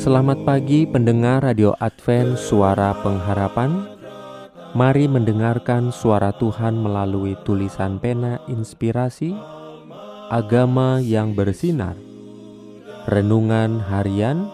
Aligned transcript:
Selamat 0.00 0.40
pagi 0.48 0.88
pendengar 0.88 1.44
Radio 1.44 1.76
Advent 1.76 2.40
Suara 2.40 2.96
Pengharapan. 3.04 3.84
Mari 4.72 5.04
mendengarkan 5.04 5.92
suara 5.92 6.32
Tuhan 6.32 6.72
melalui 6.72 7.36
tulisan 7.44 8.00
pena 8.00 8.40
inspirasi 8.48 9.36
Agama 10.32 11.04
yang 11.04 11.36
bersinar. 11.36 12.00
Renungan 13.12 13.76
harian 13.92 14.48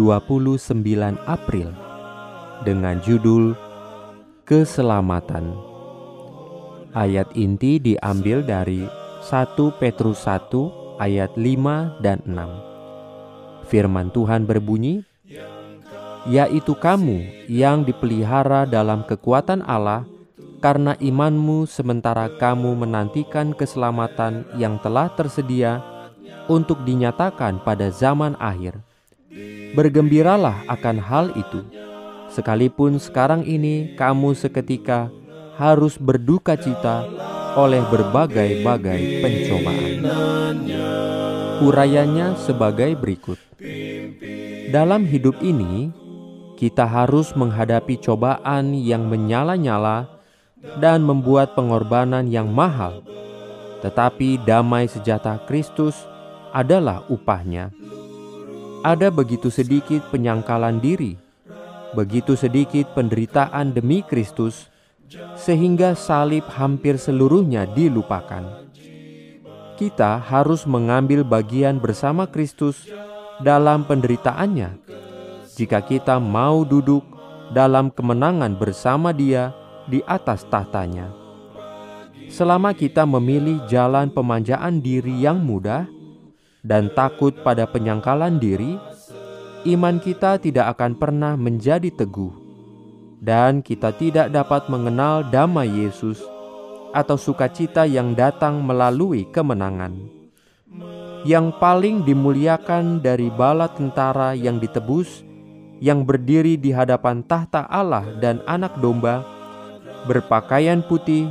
29 0.00 0.56
April 1.28 1.68
Dengan 2.64 2.96
judul 3.04 3.52
Keselamatan. 4.48 5.52
Ayat 6.96 7.28
inti 7.36 7.76
diambil 7.76 8.40
dari 8.40 8.88
1 9.20 9.52
Petrus 9.76 10.24
1 10.24 10.96
ayat 10.96 11.36
5 11.36 12.00
dan 12.00 12.24
6 12.24 12.75
Firman 13.66 14.14
Tuhan 14.14 14.46
berbunyi, 14.46 15.02
yaitu 16.26 16.74
kamu 16.74 17.46
yang 17.46 17.86
dipelihara 17.86 18.66
dalam 18.66 19.02
kekuatan 19.06 19.62
Allah 19.66 20.06
karena 20.58 20.98
imanmu 20.98 21.66
sementara 21.70 22.26
kamu 22.26 22.74
menantikan 22.74 23.54
keselamatan 23.54 24.46
yang 24.58 24.78
telah 24.82 25.06
tersedia 25.14 25.82
untuk 26.50 26.82
dinyatakan 26.82 27.62
pada 27.62 27.90
zaman 27.90 28.34
akhir. 28.42 28.78
Bergembiralah 29.74 30.64
akan 30.70 30.96
hal 30.98 31.26
itu, 31.36 31.62
sekalipun 32.32 32.96
sekarang 32.98 33.44
ini 33.44 33.94
kamu 33.94 34.32
seketika 34.34 35.12
harus 35.58 36.00
berduka 36.00 36.56
cita 36.56 37.04
oleh 37.56 37.82
berbagai-bagai 37.88 39.02
pencobaan. 39.24 39.92
Urayanya 41.64 42.36
sebagai 42.36 42.92
berikut. 43.00 43.40
Dalam 44.68 45.08
hidup 45.08 45.40
ini, 45.40 45.88
kita 46.60 46.84
harus 46.84 47.32
menghadapi 47.32 47.96
cobaan 47.96 48.76
yang 48.76 49.08
menyala-nyala 49.08 50.04
dan 50.76 51.00
membuat 51.00 51.56
pengorbanan 51.56 52.28
yang 52.28 52.52
mahal. 52.52 53.00
Tetapi 53.80 54.44
damai 54.44 54.84
sejahtera 54.90 55.40
Kristus 55.48 55.96
adalah 56.52 57.08
upahnya. 57.08 57.72
Ada 58.84 59.08
begitu 59.08 59.48
sedikit 59.48 60.04
penyangkalan 60.12 60.76
diri, 60.76 61.16
begitu 61.96 62.36
sedikit 62.36 62.92
penderitaan 62.92 63.72
demi 63.72 64.04
Kristus, 64.04 64.68
sehingga 65.40 65.96
salib 65.96 66.44
hampir 66.52 67.00
seluruhnya 67.00 67.64
dilupakan 67.72 68.65
kita 69.76 70.16
harus 70.18 70.64
mengambil 70.64 71.20
bagian 71.20 71.76
bersama 71.76 72.24
Kristus 72.24 72.88
dalam 73.44 73.84
penderitaannya. 73.84 74.80
Jika 75.56 75.84
kita 75.84 76.16
mau 76.16 76.64
duduk 76.64 77.04
dalam 77.52 77.92
kemenangan 77.92 78.56
bersama 78.56 79.12
Dia 79.12 79.52
di 79.86 80.00
atas 80.08 80.48
tahtanya, 80.48 81.12
selama 82.32 82.72
kita 82.72 83.04
memilih 83.04 83.62
jalan 83.68 84.08
pemanjaan 84.08 84.80
diri 84.80 85.14
yang 85.20 85.40
mudah 85.40 85.86
dan 86.64 86.90
takut 86.92 87.32
pada 87.44 87.64
penyangkalan 87.68 88.40
diri, 88.40 88.76
iman 89.68 89.96
kita 90.02 90.40
tidak 90.42 90.76
akan 90.76 90.98
pernah 90.98 91.38
menjadi 91.38 91.88
teguh, 91.94 92.34
dan 93.22 93.64
kita 93.64 93.94
tidak 93.96 94.28
dapat 94.28 94.66
mengenal 94.68 95.24
damai 95.30 95.70
Yesus 95.70 96.20
atau 96.96 97.20
sukacita 97.20 97.84
yang 97.84 98.16
datang 98.16 98.64
melalui 98.64 99.28
kemenangan. 99.28 99.92
Yang 101.28 101.52
paling 101.60 102.08
dimuliakan 102.08 103.04
dari 103.04 103.28
bala 103.28 103.68
tentara 103.68 104.32
yang 104.32 104.56
ditebus, 104.56 105.20
yang 105.76 106.08
berdiri 106.08 106.56
di 106.56 106.72
hadapan 106.72 107.20
tahta 107.20 107.68
Allah 107.68 108.16
dan 108.16 108.40
anak 108.48 108.80
domba, 108.80 109.20
berpakaian 110.08 110.80
putih, 110.80 111.28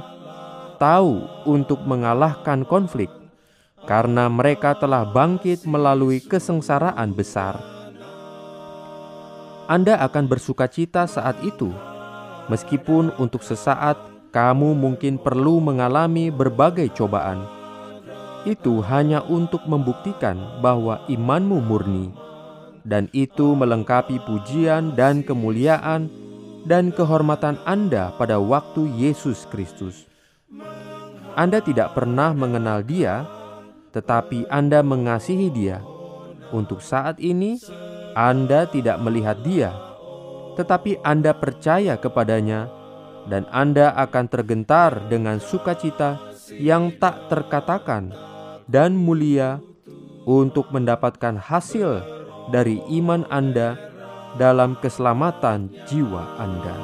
tahu 0.77 1.25
untuk 1.49 1.81
mengalahkan 1.81 2.61
konflik, 2.67 3.09
karena 3.89 4.29
mereka 4.29 4.77
telah 4.77 5.01
bangkit 5.01 5.65
melalui 5.65 6.21
kesengsaraan 6.21 7.09
besar. 7.15 7.57
Anda 9.65 9.97
akan 10.05 10.29
bersukacita 10.29 11.09
saat 11.09 11.41
itu, 11.41 11.73
meskipun 12.51 13.17
untuk 13.17 13.41
sesaat 13.41 14.14
kamu 14.35 14.75
mungkin 14.75 15.15
perlu 15.15 15.63
mengalami 15.63 16.27
berbagai 16.27 16.91
cobaan. 16.91 17.47
Itu 18.43 18.83
hanya 18.83 19.23
untuk 19.23 19.63
membuktikan 19.63 20.59
bahwa 20.59 20.99
imanmu 21.07 21.63
murni, 21.63 22.11
dan 22.83 23.07
itu 23.15 23.55
melengkapi 23.55 24.19
pujian 24.27 24.91
dan 24.91 25.23
kemuliaan 25.23 26.11
dan 26.67 26.91
kehormatan 26.91 27.55
Anda 27.63 28.11
pada 28.19 28.35
waktu 28.35 28.91
Yesus 28.99 29.47
Kristus. 29.47 30.03
Anda 31.39 31.63
tidak 31.63 31.95
pernah 31.95 32.35
mengenal 32.35 32.83
Dia, 32.83 33.23
tetapi 33.95 34.51
Anda 34.51 34.83
mengasihi 34.83 35.47
Dia. 35.47 35.79
Untuk 36.51 36.83
saat 36.83 37.23
ini, 37.23 37.55
Anda 38.13 38.67
tidak 38.67 38.99
melihat 38.99 39.39
Dia, 39.47 39.71
tetapi 40.59 40.99
Anda 41.07 41.31
percaya 41.31 41.95
kepadanya 41.95 42.84
dan 43.25 43.49
Anda 43.49 43.89
akan 43.97 44.29
tergentar 44.29 45.09
dengan 45.09 45.41
sukacita 45.41 46.21
yang 46.55 46.93
tak 47.01 47.27
terkatakan 47.29 48.13
dan 48.69 48.95
mulia 48.97 49.59
untuk 50.25 50.71
mendapatkan 50.73 51.37
hasil 51.37 52.01
dari 52.53 52.81
iman 53.01 53.25
Anda 53.29 53.77
dalam 54.37 54.75
keselamatan 54.77 55.69
jiwa 55.89 56.37
Anda. 56.37 56.75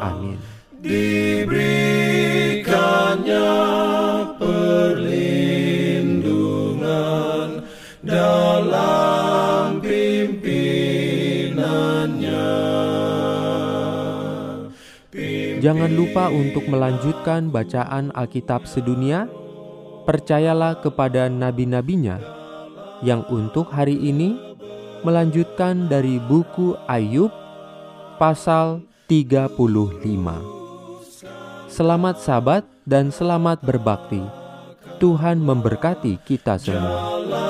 Amin. 0.00 0.40
Diberikannya 0.80 3.52
perlindungan 4.40 5.19
Jangan 15.60 15.92
lupa 15.92 16.32
untuk 16.32 16.64
melanjutkan 16.72 17.52
bacaan 17.52 18.08
Alkitab 18.16 18.64
sedunia. 18.64 19.28
Percayalah 20.08 20.80
kepada 20.80 21.28
nabi-nabinya 21.28 22.16
yang 23.04 23.28
untuk 23.28 23.68
hari 23.68 23.94
ini 24.00 24.56
melanjutkan 25.04 25.86
dari 25.92 26.16
buku 26.16 26.72
Ayub 26.88 27.28
pasal 28.16 28.80
35. 29.04 29.60
Selamat 31.68 32.16
sabat 32.24 32.64
dan 32.88 33.12
selamat 33.12 33.60
berbakti. 33.60 34.24
Tuhan 34.96 35.44
memberkati 35.44 36.24
kita 36.24 36.56
semua. 36.56 37.49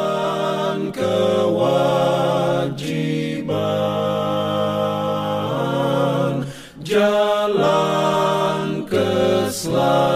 love. 9.71 10.10